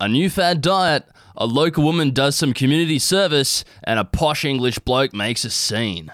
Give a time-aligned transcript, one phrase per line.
[0.00, 1.04] A new fad diet,
[1.36, 6.12] a local woman does some community service, and a posh English bloke makes a scene.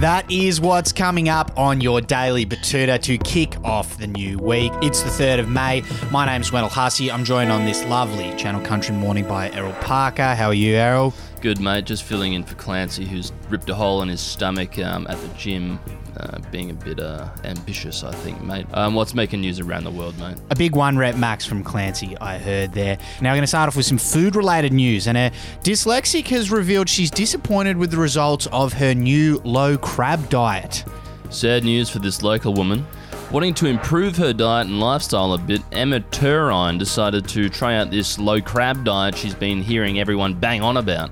[0.00, 4.72] That is what's coming up on your daily Betoota to kick off the new week.
[4.82, 5.84] It's the 3rd of May.
[6.10, 7.12] My name's Wendell Hussey.
[7.12, 10.34] I'm joined on this lovely Channel Country morning by Errol Parker.
[10.34, 11.14] How are you, Errol?
[11.44, 11.84] Good, mate.
[11.84, 15.28] Just filling in for Clancy, who's ripped a hole in his stomach um, at the
[15.36, 15.78] gym,
[16.16, 18.64] uh, being a bit uh, ambitious, I think, mate.
[18.72, 20.38] Um, what's making news around the world, mate?
[20.48, 22.96] A big one rep max from Clancy, I heard there.
[23.20, 25.06] Now, we're going to start off with some food related news.
[25.06, 25.32] And a
[25.62, 30.82] dyslexic has revealed she's disappointed with the results of her new low crab diet.
[31.28, 32.86] Sad news for this local woman.
[33.30, 37.90] Wanting to improve her diet and lifestyle a bit, Emma Turine decided to try out
[37.90, 41.10] this low crab diet she's been hearing everyone bang on about.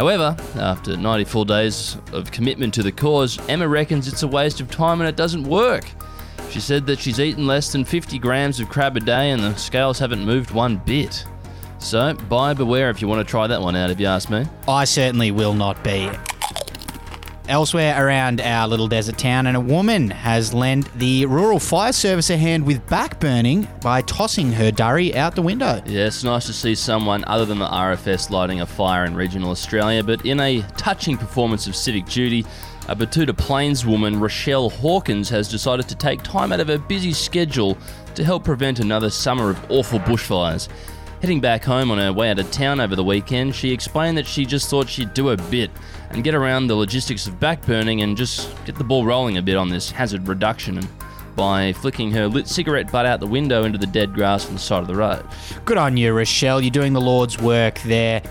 [0.00, 4.70] However, after 94 days of commitment to the cause, Emma reckons it's a waste of
[4.70, 5.84] time and it doesn't work.
[6.48, 9.54] She said that she's eaten less than 50 grams of crab a day and the
[9.56, 11.26] scales haven't moved one bit.
[11.80, 14.46] So, buyer beware if you want to try that one out, if you ask me.
[14.66, 16.10] I certainly will not be.
[17.50, 22.30] Elsewhere around our little desert town, and a woman has lent the rural fire service
[22.30, 25.82] a hand with back burning by tossing her durry out the window.
[25.84, 29.50] Yeah, it's nice to see someone other than the RFS lighting a fire in regional
[29.50, 32.46] Australia, but in a touching performance of civic duty,
[32.86, 37.12] a Betoota Plains woman, Rochelle Hawkins, has decided to take time out of her busy
[37.12, 37.76] schedule
[38.14, 40.68] to help prevent another summer of awful bushfires.
[41.20, 44.26] Heading back home on her way out of town over the weekend, she explained that
[44.26, 45.70] she just thought she'd do a bit
[46.10, 49.56] and get around the logistics of backburning and just get the ball rolling a bit
[49.56, 50.80] on this hazard reduction
[51.36, 54.58] by flicking her lit cigarette butt out the window into the dead grass on the
[54.58, 55.22] side of the road.
[55.66, 56.62] Good on you, Rochelle.
[56.62, 58.22] You're doing the Lord's work there.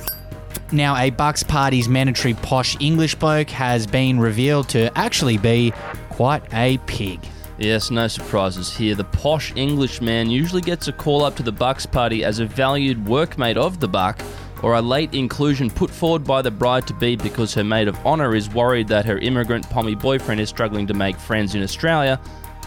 [0.71, 5.73] Now, a Bucks Party's mandatory posh English bloke has been revealed to actually be
[6.09, 7.19] quite a pig.
[7.59, 8.95] Yes, no surprises here.
[8.95, 13.03] The posh Englishman usually gets a call up to the Bucks party as a valued
[13.03, 14.21] workmate of the Buck
[14.63, 17.97] or a late inclusion put forward by the bride to be because her maid of
[18.05, 22.17] honour is worried that her immigrant pommy boyfriend is struggling to make friends in Australia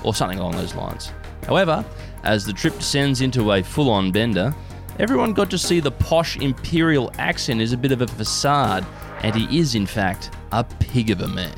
[0.05, 1.11] or something along those lines.
[1.47, 1.83] However,
[2.23, 4.55] as the trip descends into a full on bender,
[4.99, 8.85] everyone got to see the posh imperial accent is a bit of a facade,
[9.23, 11.55] and he is, in fact, a pig of a man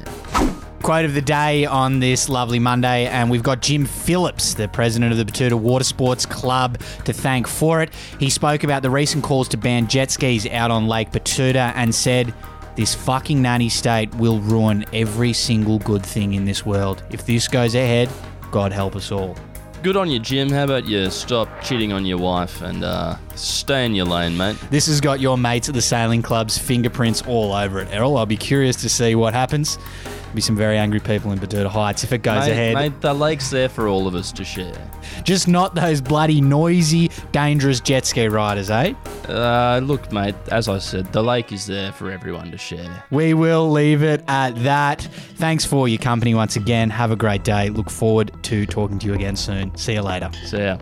[0.84, 5.12] quote of the day on this lovely Monday, and we've got Jim Phillips, the president
[5.12, 7.91] of the Betoota Water Sports Club, to thank for it.
[8.21, 11.95] He spoke about the recent calls to ban jet skis out on Lake Betoota and
[11.95, 12.34] said,
[12.77, 17.03] This fucking nanny state will ruin every single good thing in this world.
[17.11, 18.11] If this goes ahead,
[18.51, 19.39] God help us all.
[19.83, 20.51] Good on you, Jim.
[20.51, 24.59] How about you stop cheating on your wife and uh, stay in your lane, mate?
[24.69, 28.19] This has got your mates at the sailing club's fingerprints all over it, Errol.
[28.19, 29.78] I'll be curious to see what happens
[30.34, 32.75] be some very angry people in Betoota Heights if it goes mate, ahead.
[32.75, 34.75] Mate, the lake's there for all of us to share.
[35.22, 38.95] Just not those bloody noisy, dangerous jet ski riders, eh?
[39.28, 43.05] Uh, look, mate, as I said, the lake is there for everyone to share.
[43.11, 45.03] We will leave it at that.
[45.37, 46.91] Thanks for your company once again.
[46.91, 47.71] Have a great day.
[47.71, 49.75] Look forward to talking to you again soon.
[49.77, 50.31] See you later.
[50.45, 50.78] See ya.